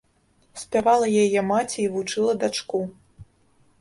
Спявала 0.61 1.07
яе 1.25 1.39
маці 1.51 1.77
і 1.85 1.87
вучыла 1.97 2.31
дачку. 2.45 2.81